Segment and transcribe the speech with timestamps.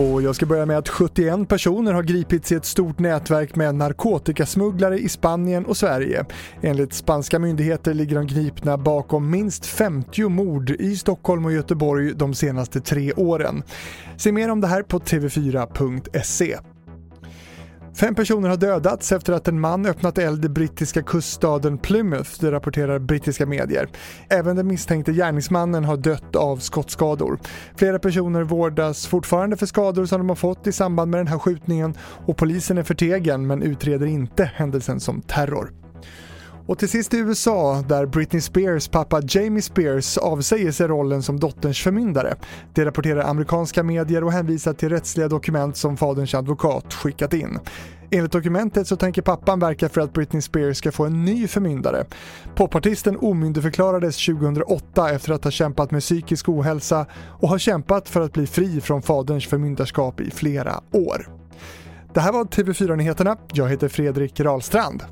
[0.00, 3.74] Och jag ska börja med att 71 personer har gripits i ett stort nätverk med
[3.74, 6.24] narkotikasmugglare i Spanien och Sverige.
[6.62, 12.34] Enligt spanska myndigheter ligger de gripna bakom minst 50 mord i Stockholm och Göteborg de
[12.34, 13.62] senaste tre åren.
[14.16, 16.58] Se mer om det här på tv4.se.
[18.00, 22.52] Fem personer har dödats efter att en man öppnat eld i brittiska kuststaden Plymouth, det
[22.52, 23.88] rapporterar brittiska medier.
[24.28, 27.38] Även den misstänkte gärningsmannen har dött av skottskador.
[27.76, 31.38] Flera personer vårdas fortfarande för skador som de har fått i samband med den här
[31.38, 31.94] skjutningen
[32.26, 35.72] och polisen är förtegen men utreder inte händelsen som terror.
[36.70, 41.40] Och till sist i USA, där Britney Spears pappa Jamie Spears avsäger sig rollen som
[41.40, 42.34] dotterns förmyndare.
[42.74, 47.58] Det rapporterar amerikanska medier och hänvisar till rättsliga dokument som faderns advokat skickat in.
[48.10, 52.04] Enligt dokumentet så tänker pappan verka för att Britney Spears ska få en ny förmyndare.
[52.54, 57.06] Popartisten omyndigförklarades 2008 efter att ha kämpat med psykisk ohälsa
[57.40, 61.28] och har kämpat för att bli fri från faderns förmyndarskap i flera år.
[62.14, 63.36] Det här var TV4 Nyheterna.
[63.52, 65.02] Jag heter Fredrik Rahlstrand.